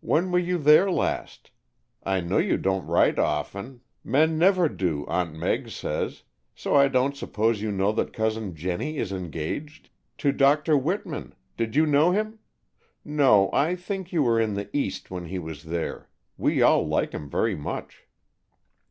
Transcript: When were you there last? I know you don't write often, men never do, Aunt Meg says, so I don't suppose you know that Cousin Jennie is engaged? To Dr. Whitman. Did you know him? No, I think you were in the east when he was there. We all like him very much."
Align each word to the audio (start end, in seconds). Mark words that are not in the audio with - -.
When 0.00 0.32
were 0.32 0.38
you 0.38 0.56
there 0.56 0.90
last? 0.90 1.50
I 2.02 2.22
know 2.22 2.38
you 2.38 2.56
don't 2.56 2.86
write 2.86 3.18
often, 3.18 3.82
men 4.02 4.38
never 4.38 4.70
do, 4.70 5.04
Aunt 5.06 5.34
Meg 5.34 5.68
says, 5.68 6.22
so 6.54 6.74
I 6.74 6.88
don't 6.88 7.14
suppose 7.14 7.60
you 7.60 7.70
know 7.70 7.92
that 7.92 8.14
Cousin 8.14 8.54
Jennie 8.54 8.96
is 8.96 9.12
engaged? 9.12 9.90
To 10.16 10.32
Dr. 10.32 10.78
Whitman. 10.78 11.34
Did 11.58 11.76
you 11.76 11.84
know 11.84 12.10
him? 12.12 12.38
No, 13.04 13.50
I 13.52 13.76
think 13.76 14.14
you 14.14 14.22
were 14.22 14.40
in 14.40 14.54
the 14.54 14.74
east 14.74 15.10
when 15.10 15.26
he 15.26 15.38
was 15.38 15.64
there. 15.64 16.08
We 16.38 16.62
all 16.62 16.88
like 16.88 17.12
him 17.12 17.28
very 17.28 17.54
much." 17.54 18.04